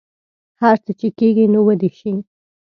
هر 0.61 0.75
څه 0.85 0.91
چې 0.99 1.07
کیږي 1.17 1.45
نو 1.53 1.59
ودې 1.67 1.89
شي 1.99 2.13